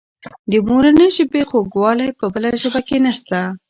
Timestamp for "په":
2.19-2.25